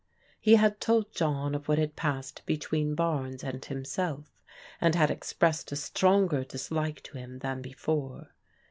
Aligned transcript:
He 0.39 0.55
had 0.55 0.79
told 0.81 1.13
John 1.13 1.53
of 1.53 1.67
what 1.67 1.77
had 1.77 1.95
passed 1.95 2.41
between 2.47 2.95
Barnes 2.95 3.43
and 3.43 3.63
himself, 3.63 4.31
and 4.81 4.95
had 4.95 5.11
expressed 5.11 5.71
a 5.71 5.75
stronger 5.75 6.43
dislike 6.43 7.03
to 7.03 7.19
him 7.19 7.37
than 7.37 7.61
before. 7.61 8.29